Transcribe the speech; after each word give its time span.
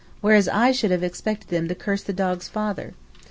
whereas 0.19 0.47
I 0.49 0.71
should 0.71 0.89
have 0.89 1.03
expected 1.03 1.49
them 1.49 1.67
to 1.67 1.75
curse 1.75 2.01
the 2.01 2.11
dog's 2.11 2.47
father. 2.49 2.95